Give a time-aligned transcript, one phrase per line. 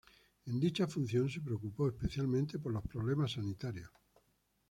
[0.47, 3.91] En dicha función se preocupó especialmente por los problemas sanitarios.